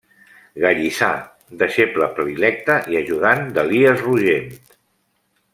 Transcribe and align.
Gallissà, 0.63 1.09
deixeble 1.59 2.09
predilecte 2.21 2.79
i 2.95 2.99
ajudant 3.05 3.47
d'Elies 3.59 4.05
Rogent. 4.09 4.53